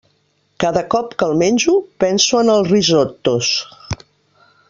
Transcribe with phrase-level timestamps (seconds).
[0.61, 3.53] Cada cop que el menjo penso en els risottos.